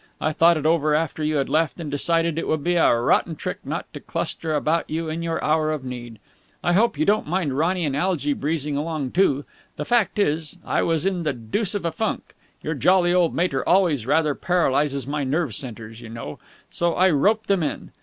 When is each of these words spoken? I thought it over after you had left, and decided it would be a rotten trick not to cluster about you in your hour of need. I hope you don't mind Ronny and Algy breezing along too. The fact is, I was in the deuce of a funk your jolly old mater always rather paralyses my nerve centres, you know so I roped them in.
I 0.19 0.33
thought 0.33 0.57
it 0.57 0.65
over 0.65 0.95
after 0.95 1.23
you 1.23 1.35
had 1.35 1.47
left, 1.47 1.79
and 1.79 1.91
decided 1.91 2.39
it 2.39 2.47
would 2.47 2.63
be 2.63 2.73
a 2.73 2.91
rotten 2.95 3.35
trick 3.35 3.59
not 3.63 3.85
to 3.93 3.99
cluster 3.99 4.55
about 4.55 4.89
you 4.89 5.09
in 5.09 5.21
your 5.21 5.43
hour 5.43 5.71
of 5.71 5.83
need. 5.85 6.17
I 6.63 6.73
hope 6.73 6.97
you 6.97 7.05
don't 7.05 7.27
mind 7.27 7.55
Ronny 7.55 7.85
and 7.85 7.95
Algy 7.95 8.33
breezing 8.33 8.75
along 8.75 9.11
too. 9.11 9.45
The 9.75 9.85
fact 9.85 10.17
is, 10.17 10.57
I 10.65 10.81
was 10.81 11.05
in 11.05 11.21
the 11.21 11.33
deuce 11.33 11.75
of 11.75 11.85
a 11.85 11.91
funk 11.91 12.33
your 12.63 12.73
jolly 12.73 13.13
old 13.13 13.35
mater 13.35 13.63
always 13.69 14.07
rather 14.07 14.33
paralyses 14.33 15.05
my 15.05 15.23
nerve 15.23 15.53
centres, 15.53 16.01
you 16.01 16.09
know 16.09 16.39
so 16.71 16.95
I 16.95 17.11
roped 17.11 17.45
them 17.45 17.61
in. 17.61 17.91